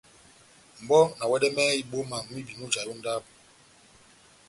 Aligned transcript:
Mʼbɔ 0.81 0.99
na 1.17 1.23
wɛdɛmɛhɛ 1.31 1.71
ibɔ́ma 1.81 2.17
mwibi 2.27 2.53
mujahi 2.59 2.89
ó 2.93 2.95
ndábo. 2.99 3.29